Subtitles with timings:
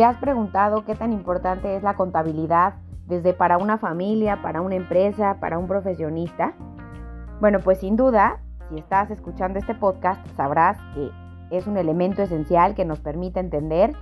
[0.00, 2.72] ¿Te has preguntado qué tan importante es la contabilidad
[3.06, 6.54] desde para una familia, para una empresa, para un profesionista?
[7.38, 8.40] Bueno, pues sin duda,
[8.70, 11.10] si estás escuchando este podcast, sabrás que
[11.50, 13.92] es un elemento esencial que nos permite entender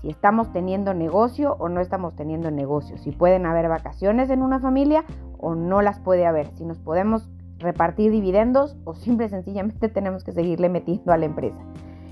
[0.00, 4.60] si estamos teniendo negocio o no estamos teniendo negocio, si pueden haber vacaciones en una
[4.60, 5.04] familia
[5.36, 7.28] o no las puede haber, si nos podemos
[7.58, 11.58] repartir dividendos o simple y sencillamente tenemos que seguirle metiendo a la empresa.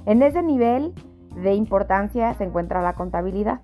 [0.07, 0.93] En ese nivel
[1.34, 3.60] de importancia se encuentra la contabilidad.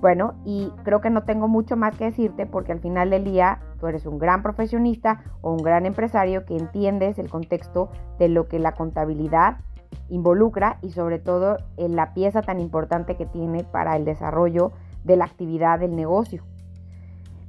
[0.00, 3.60] Bueno, y creo que no tengo mucho más que decirte porque al final del día
[3.78, 8.48] tú eres un gran profesionista o un gran empresario que entiendes el contexto de lo
[8.48, 9.58] que la contabilidad
[10.08, 14.72] involucra y sobre todo en la pieza tan importante que tiene para el desarrollo
[15.04, 16.42] de la actividad del negocio.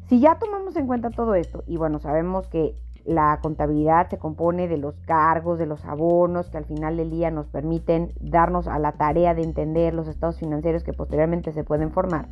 [0.07, 4.67] Si ya tomamos en cuenta todo esto y bueno, sabemos que la contabilidad se compone
[4.67, 8.79] de los cargos, de los abonos que al final del día nos permiten darnos a
[8.79, 12.27] la tarea de entender los estados financieros que posteriormente se pueden formar.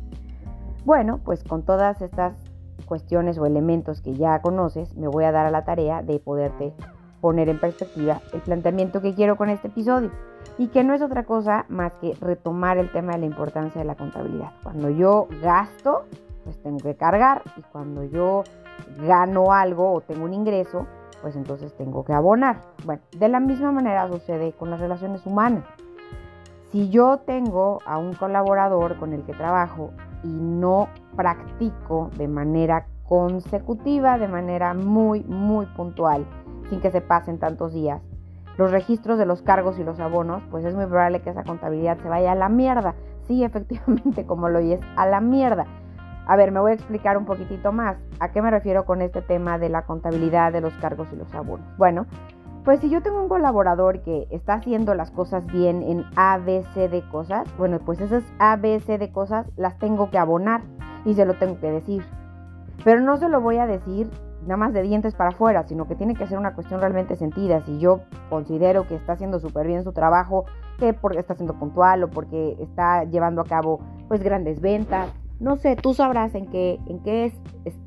[0.84, 2.34] Bueno, pues con todas estas
[2.86, 6.72] cuestiones o elementos que ya conoces, me voy a dar a la tarea de poderte
[7.20, 10.10] poner en perspectiva el planteamiento que quiero con este episodio
[10.58, 13.86] y que no es otra cosa más que retomar el tema de la importancia de
[13.86, 14.52] la contabilidad.
[14.62, 16.06] Cuando yo gasto,
[16.44, 18.44] pues tengo que cargar y cuando yo
[18.98, 20.86] gano algo o tengo un ingreso,
[21.22, 22.60] pues entonces tengo que abonar.
[22.84, 25.64] Bueno, de la misma manera sucede con las relaciones humanas.
[26.70, 29.90] Si yo tengo a un colaborador con el que trabajo
[30.22, 36.24] y no practico de manera consecutiva, de manera muy, muy puntual,
[36.68, 38.00] sin que se pasen tantos días,
[38.56, 41.98] los registros de los cargos y los abonos, pues es muy probable que esa contabilidad
[41.98, 42.94] se vaya a la mierda.
[43.26, 45.66] Sí, efectivamente, como lo oyes, a la mierda.
[46.30, 47.96] A ver, me voy a explicar un poquitito más.
[48.20, 51.34] ¿A qué me refiero con este tema de la contabilidad de los cargos y los
[51.34, 51.66] abonos?
[51.76, 52.06] Bueno,
[52.64, 57.02] pues si yo tengo un colaborador que está haciendo las cosas bien en ABC de
[57.10, 60.62] cosas, bueno, pues esas ABC de cosas las tengo que abonar
[61.04, 62.04] y se lo tengo que decir.
[62.84, 64.08] Pero no se lo voy a decir
[64.42, 67.60] nada más de dientes para afuera, sino que tiene que ser una cuestión realmente sentida.
[67.62, 70.44] Si yo considero que está haciendo súper bien su trabajo,
[70.78, 75.56] que porque está siendo puntual o porque está llevando a cabo pues grandes ventas, no
[75.56, 77.32] sé, tú sabrás en qué, en qué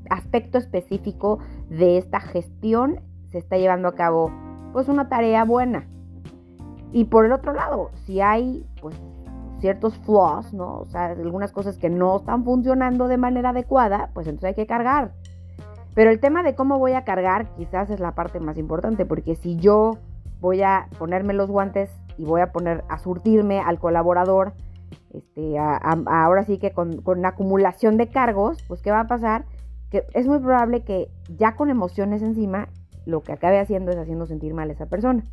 [0.10, 3.00] aspecto específico de esta gestión
[3.32, 4.32] se está llevando a cabo
[4.74, 5.88] pues una tarea buena.
[6.92, 9.00] Y por el otro lado, si hay pues
[9.60, 10.80] ciertos flaws, ¿no?
[10.80, 14.68] O sea, algunas cosas que no están funcionando de manera adecuada, pues entonces hay que
[14.68, 15.14] cargar.
[15.94, 19.36] Pero el tema de cómo voy a cargar quizás es la parte más importante, porque
[19.36, 20.00] si yo
[20.42, 24.54] voy a ponerme los guantes y voy a poner a surtirme al colaborador
[25.14, 29.46] este, ahora sí que con, con acumulación de cargos, pues ¿qué va a pasar?
[29.90, 32.70] Que es muy probable que ya con emociones encima,
[33.06, 35.24] lo que acabe haciendo es haciendo sentir mal a esa persona.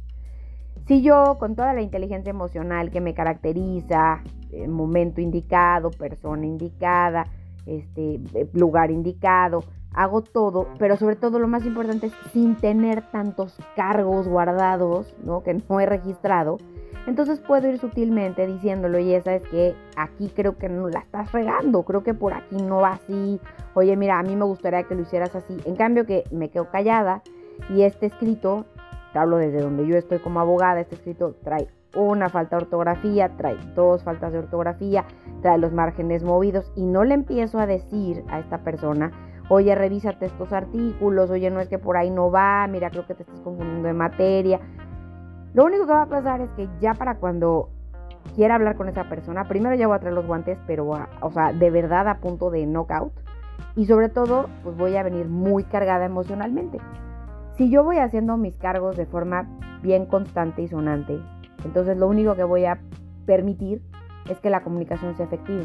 [0.87, 4.23] Si yo, con toda la inteligencia emocional que me caracteriza,
[4.53, 7.27] el momento indicado, persona indicada,
[7.67, 8.21] este,
[8.55, 14.29] lugar indicado, hago todo, pero sobre todo lo más importante es sin tener tantos cargos
[14.29, 15.43] guardados, ¿no?
[15.43, 16.59] Que no he registrado,
[17.07, 21.33] entonces puedo ir sutilmente diciéndolo, y esa es que aquí creo que no la estás
[21.33, 23.41] regando, creo que por aquí no va así,
[23.75, 25.57] oye mira, a mí me gustaría que lo hicieras así.
[25.65, 27.23] En cambio que me quedo callada
[27.69, 28.67] y este escrito,
[29.13, 33.37] te hablo desde donde yo estoy como abogada, este escrito trae una falta de ortografía,
[33.37, 35.05] trae dos faltas de ortografía,
[35.43, 39.11] trae los márgenes movidos y no le empiezo a decir a esta persona,
[39.49, 43.15] oye, revísate estos artículos, oye, no es que por ahí no va, mira, creo que
[43.15, 44.61] te estás confundiendo de materia.
[45.53, 47.71] Lo único que va a pasar es que ya para cuando
[48.37, 50.89] quiera hablar con esa persona, primero ya voy a traer los guantes, pero,
[51.21, 53.13] o sea, de verdad a punto de knockout.
[53.77, 56.79] Y sobre todo, pues voy a venir muy cargada emocionalmente.
[57.57, 59.49] Si yo voy haciendo mis cargos de forma
[59.83, 61.21] bien constante y sonante,
[61.65, 62.81] entonces lo único que voy a
[63.27, 63.83] permitir
[64.29, 65.65] es que la comunicación sea efectiva.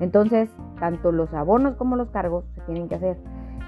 [0.00, 0.50] Entonces,
[0.80, 3.16] tanto los abonos como los cargos se tienen que hacer.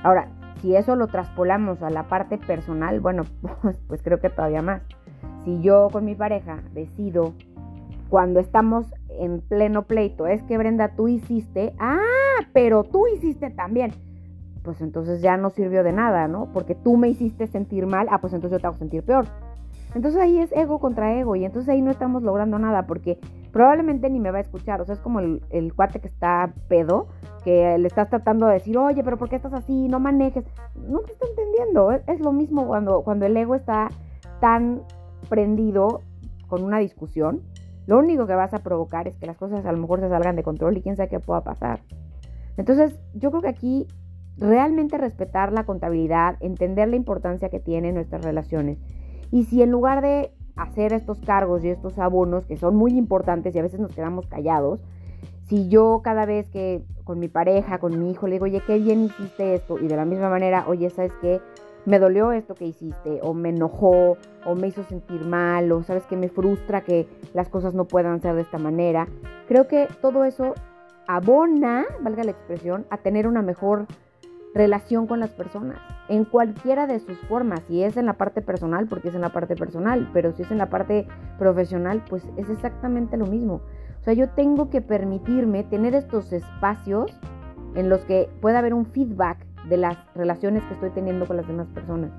[0.03, 0.29] Ahora,
[0.61, 3.23] si eso lo traspolamos a la parte personal, bueno,
[3.63, 4.83] pues, pues creo que todavía más
[5.45, 7.35] si yo con mi pareja decido
[8.09, 11.99] cuando estamos en pleno pleito, es que Brenda, tú hiciste, ah,
[12.53, 13.93] pero tú hiciste también,
[14.63, 16.49] pues entonces ya no sirvió de nada, ¿no?
[16.53, 19.27] Porque tú me hiciste sentir mal, ah, pues entonces yo te hago sentir peor.
[19.95, 23.19] Entonces ahí es ego contra ego y entonces ahí no estamos logrando nada porque
[23.53, 24.81] probablemente ni me va a escuchar.
[24.81, 27.07] O sea, es como el, cuate que está pedo,
[27.45, 29.87] que le estás tratando de decir, oye, pero ¿por qué estás así?
[29.87, 30.45] No manejes.
[30.75, 31.93] No te está entendiendo.
[31.93, 33.89] Es, es lo mismo cuando, cuando el ego está
[34.41, 34.83] tan
[35.25, 36.01] prendido
[36.49, 37.43] con una discusión,
[37.87, 40.37] lo único que vas a provocar es que las cosas a lo mejor se salgan
[40.37, 41.81] de control y quién sabe qué pueda pasar.
[42.57, 43.87] Entonces, yo creo que aquí
[44.39, 48.79] realmente respetar la contabilidad, entender la importancia que tienen nuestras relaciones.
[49.31, 53.55] Y si en lugar de hacer estos cargos y estos abonos, que son muy importantes
[53.55, 54.81] y a veces nos quedamos callados,
[55.49, 58.79] Si yo cada vez que con mi pareja, con mi hijo, le digo, oye, qué
[58.79, 61.41] bien hiciste esto, y de la misma manera, oye, ¿sabes qué?
[61.87, 64.17] Me dolió esto que hiciste, o me enojó,
[64.47, 68.21] o me hizo sentir mal, o sabes que me frustra que las cosas no puedan
[68.23, 69.07] ser de esta manera.
[69.49, 70.55] Creo que todo eso
[71.07, 73.87] abona, valga la expresión, a tener una mejor
[74.55, 75.79] relación con las personas,
[76.09, 79.33] en cualquiera de sus formas, si es en la parte personal, porque es en la
[79.33, 81.07] parte personal, pero si es en la parte
[81.39, 83.61] profesional, pues es exactamente lo mismo.
[84.01, 87.19] O sea, yo tengo que permitirme tener estos espacios
[87.75, 91.47] en los que pueda haber un feedback de las relaciones que estoy teniendo con las
[91.47, 92.11] demás personas.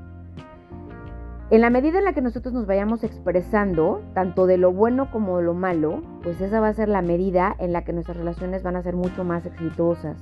[1.52, 5.38] En la medida en la que nosotros nos vayamos expresando, tanto de lo bueno como
[5.38, 8.64] de lo malo, pues esa va a ser la medida en la que nuestras relaciones
[8.64, 10.18] van a ser mucho más exitosas.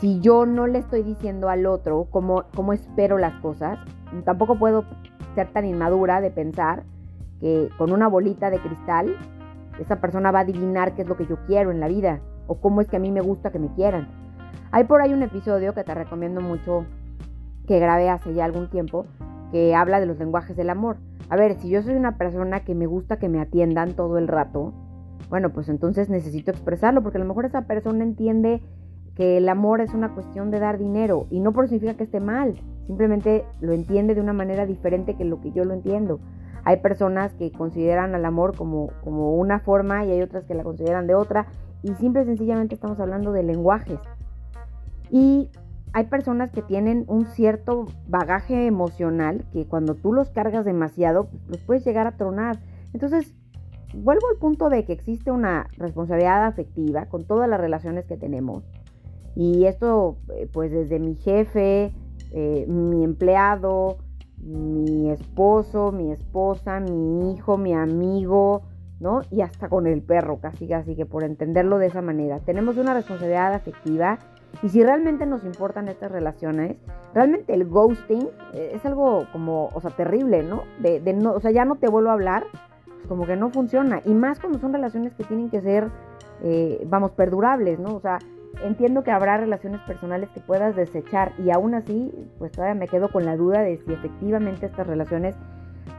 [0.00, 3.78] Si yo no le estoy diciendo al otro cómo, cómo espero las cosas,
[4.26, 4.84] tampoco puedo
[5.34, 6.82] ser tan inmadura de pensar
[7.40, 9.16] que con una bolita de cristal
[9.80, 12.60] esa persona va a adivinar qué es lo que yo quiero en la vida o
[12.60, 14.27] cómo es que a mí me gusta que me quieran.
[14.70, 16.84] Hay por ahí un episodio que te recomiendo mucho
[17.66, 19.06] que grabé hace ya algún tiempo
[19.50, 20.98] que habla de los lenguajes del amor.
[21.30, 24.28] A ver, si yo soy una persona que me gusta que me atiendan todo el
[24.28, 24.74] rato,
[25.30, 28.62] bueno, pues entonces necesito expresarlo porque a lo mejor esa persona entiende
[29.14, 32.04] que el amor es una cuestión de dar dinero y no por eso significa que
[32.04, 32.54] esté mal,
[32.86, 36.20] simplemente lo entiende de una manera diferente que lo que yo lo entiendo.
[36.64, 40.62] Hay personas que consideran al amor como, como una forma y hay otras que la
[40.62, 41.46] consideran de otra
[41.82, 43.98] y simple y sencillamente estamos hablando de lenguajes.
[45.10, 45.50] Y
[45.92, 51.58] hay personas que tienen un cierto bagaje emocional que cuando tú los cargas demasiado, los
[51.64, 52.58] puedes llegar a tronar.
[52.92, 53.34] Entonces,
[53.94, 58.64] vuelvo al punto de que existe una responsabilidad afectiva con todas las relaciones que tenemos.
[59.34, 61.92] Y esto, eh, pues desde mi jefe,
[62.32, 63.98] eh, mi empleado,
[64.42, 68.62] mi esposo, mi esposa, mi hijo, mi amigo,
[69.00, 69.22] ¿no?
[69.30, 72.40] Y hasta con el perro, casi casi que por entenderlo de esa manera.
[72.40, 74.18] Tenemos una responsabilidad afectiva
[74.62, 76.76] y si realmente nos importan estas relaciones,
[77.14, 80.64] realmente el ghosting eh, es algo como, o sea, terrible, ¿no?
[80.80, 82.44] De, no o sea, ya no te vuelvo a hablar,
[82.86, 84.00] pues como que no funciona.
[84.04, 85.88] Y más cuando son relaciones que tienen que ser,
[86.42, 87.94] eh, vamos, perdurables, ¿no?
[87.94, 88.18] O sea,
[88.64, 93.10] entiendo que habrá relaciones personales que puedas desechar y aún así, pues todavía me quedo
[93.10, 95.36] con la duda de si efectivamente estas relaciones,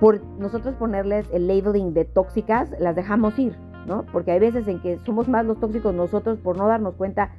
[0.01, 3.56] por nosotros ponerles el labeling de tóxicas, las dejamos ir,
[3.88, 4.06] ¿no?
[4.12, 7.31] Porque hay veces en que somos más los tóxicos nosotros por no darnos cuenta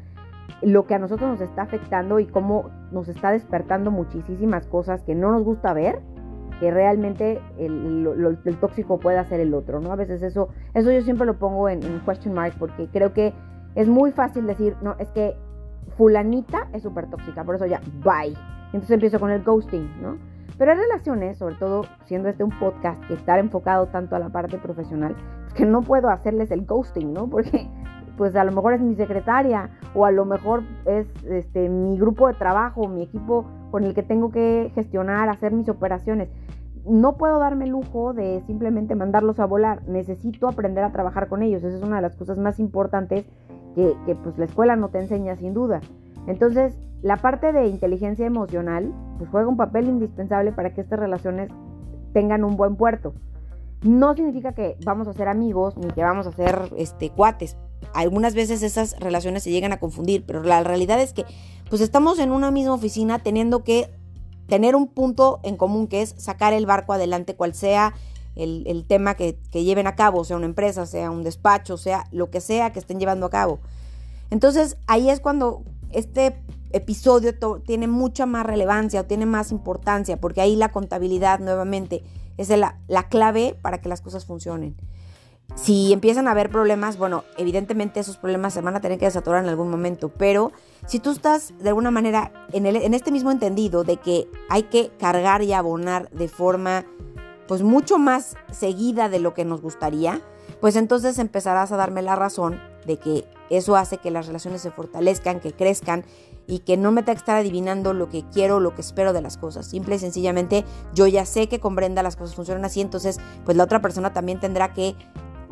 [0.62, 5.14] lo que a nosotros nos está afectando y cómo nos está despertando muchísimas cosas que
[5.14, 6.00] no nos gusta ver,
[6.60, 9.92] que realmente el, tóxico puede hacer el otro, ¿no?
[9.92, 13.32] A veces eso, eso yo siempre lo pongo en, en question mark porque creo que
[13.74, 15.36] es muy fácil decir, no, es que
[15.96, 18.36] fulanita es súper tóxica, por eso ya, bye.
[18.66, 20.18] Entonces empiezo con el ghosting, ¿no?
[20.58, 24.28] Pero hay relaciones, sobre todo siendo este un podcast que está enfocado tanto a la
[24.28, 25.16] parte profesional,
[25.54, 27.28] que no puedo hacerles el ghosting, ¿no?
[27.28, 27.68] Porque
[28.20, 32.28] pues a lo mejor es mi secretaria o a lo mejor es este, mi grupo
[32.28, 36.28] de trabajo, mi equipo con el que tengo que gestionar, hacer mis operaciones.
[36.84, 39.88] No puedo darme el lujo de simplemente mandarlos a volar.
[39.88, 41.64] Necesito aprender a trabajar con ellos.
[41.64, 43.24] Esa es una de las cosas más importantes
[43.74, 45.80] que, pues la escuela no te enseña sin duda.
[46.26, 51.50] Entonces, la parte de inteligencia emocional pues juega un papel indispensable para que estas relaciones
[52.12, 53.14] tengan un buen puerto.
[53.82, 57.56] No significa que vamos a ser amigos ni que vamos a ser este, cuates,
[57.94, 61.24] algunas veces esas relaciones se llegan a confundir, pero la realidad es que
[61.68, 63.90] pues estamos en una misma oficina teniendo que
[64.48, 67.94] tener un punto en común que es sacar el barco adelante, cual sea
[68.34, 72.30] el, tema que, que, lleven a cabo, sea una empresa, sea un despacho, sea lo
[72.30, 73.60] que sea que estén llevando a cabo.
[74.30, 76.36] Entonces ahí es cuando este
[76.72, 77.34] episodio
[77.64, 82.02] tiene mucha más relevancia o tiene más importancia, porque ahí la contabilidad nuevamente
[82.36, 84.76] es la, la clave para que las cosas funcionen.
[85.54, 89.42] Si empiezan a haber problemas, bueno, evidentemente esos problemas se van a tener que desaturar
[89.42, 90.52] en algún momento, pero
[90.86, 94.90] si tú estás de alguna manera en, en este mismo entendido de que hay que
[94.98, 96.86] cargar y abonar de forma
[97.46, 100.22] pues mucho más seguida de lo que nos gustaría,
[100.60, 104.70] pues entonces empezarás a darme la razón de que eso hace que las relaciones se
[104.70, 106.04] fortalezcan, que crezcan
[106.46, 109.22] y que no me tenga que estar adivinando lo que quiero, lo que espero de
[109.22, 109.66] las cosas.
[109.66, 110.64] Simple y sencillamente
[110.94, 114.12] yo ya sé que con Brenda las cosas funcionan así, entonces pues la otra persona
[114.12, 114.94] también tendrá que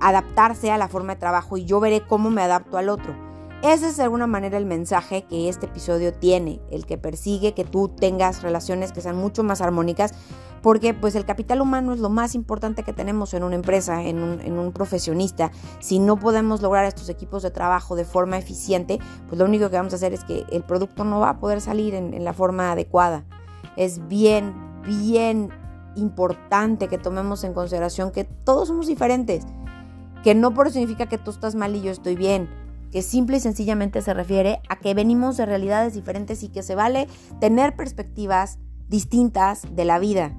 [0.00, 3.28] adaptarse a la forma de trabajo y yo veré cómo me adapto al otro.
[3.62, 7.64] Ese es de alguna manera el mensaje que este episodio tiene, el que persigue que
[7.64, 10.14] tú tengas relaciones que sean mucho más armónicas,
[10.62, 14.21] porque pues el capital humano es lo más importante que tenemos en una empresa, en
[14.21, 15.50] un, profesionista.
[15.81, 19.76] Si no podemos lograr estos equipos de trabajo de forma eficiente, pues lo único que
[19.76, 22.35] vamos a hacer es que el producto no va a poder salir en, en la
[22.35, 23.25] forma adecuada.
[23.76, 25.50] Es bien, bien
[25.97, 29.45] importante que tomemos en consideración que todos somos diferentes
[30.23, 32.49] que no por significa que tú estás mal y yo estoy bien.
[32.91, 36.75] que simple y sencillamente se refiere a que venimos de realidades diferentes y que se
[36.75, 37.07] vale
[37.39, 38.59] tener perspectivas
[38.89, 40.33] distintas de la vida.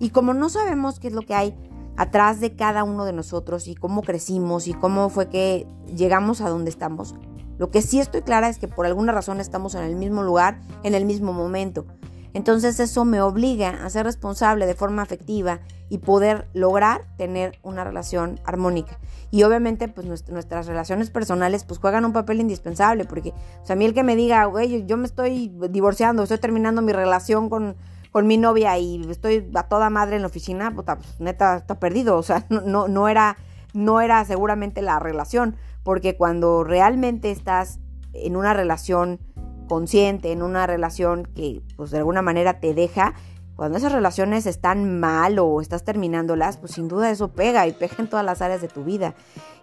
[0.00, 1.54] Y como no sabemos qué es lo que hay
[1.96, 6.48] atrás de cada uno de nosotros y cómo crecimos y cómo fue que llegamos a
[6.48, 7.14] donde estamos,
[7.58, 10.60] lo que sí estoy clara es que por alguna razón estamos en el mismo lugar,
[10.82, 11.86] en el mismo momento.
[12.34, 17.84] Entonces eso me obliga a ser responsable de forma afectiva y poder lograr tener una
[17.84, 18.98] relación armónica.
[19.30, 23.30] Y obviamente pues nuestras relaciones personales pues juegan un papel indispensable porque
[23.62, 26.82] o sea, a mí el que me diga, güey, yo me estoy divorciando, estoy terminando
[26.82, 27.76] mi relación con,
[28.10, 31.78] con mi novia y estoy a toda madre en la oficina, puta, pues neta está
[31.78, 33.36] perdido, o sea, no, no, no era
[33.74, 37.80] no era seguramente la relación, porque cuando realmente estás
[38.14, 39.18] en una relación
[39.66, 43.14] consciente, en una relación que pues de alguna manera te deja,
[43.56, 47.94] cuando esas relaciones están mal o estás terminándolas, pues sin duda eso pega y pega
[47.98, 49.14] en todas las áreas de tu vida.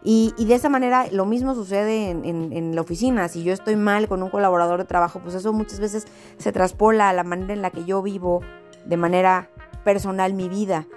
[0.01, 3.27] Y, de esa manera lo mismo sucede en, la oficina.
[3.27, 7.09] Si yo estoy mal con un colaborador de trabajo, pues eso muchas veces se traspola
[7.09, 8.41] a la manera en la que yo vivo
[8.85, 9.49] de manera
[9.83, 10.87] personal mi vida.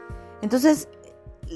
[0.40, 0.88] Entonces,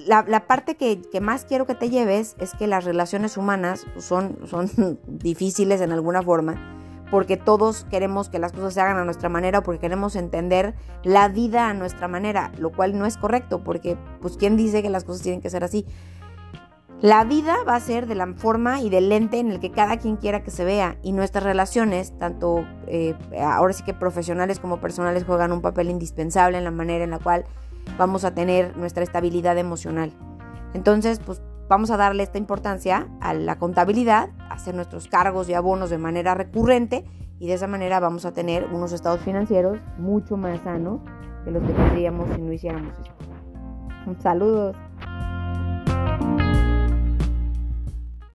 [0.06, 4.98] la, parte que, más quiero que te lleves es que las relaciones humanas son, son
[5.06, 6.77] difíciles en alguna forma
[7.10, 10.74] porque todos queremos que las cosas se hagan a nuestra manera porque queremos entender
[11.04, 14.90] la vida a nuestra manera, lo cual no es correcto, porque pues quién dice que
[14.90, 15.86] las cosas tienen que ser así.
[17.00, 19.98] La vida va a ser de la forma y del lente en el que cada
[19.98, 24.80] quien quiera que se vea y nuestras relaciones, tanto eh, ahora sí que profesionales como
[24.80, 27.44] personales, juegan un papel indispensable en la manera en la cual
[27.96, 30.12] vamos a tener nuestra estabilidad emocional.
[30.74, 35.90] Entonces, pues vamos a darle esta importancia a la contabilidad, hacer nuestros cargos y abonos
[35.90, 37.04] de manera recurrente
[37.38, 41.00] y de esa manera vamos a tener unos estados financieros mucho más sanos
[41.44, 44.22] que los que tendríamos si no hiciéramos esto.
[44.22, 44.76] Saludos.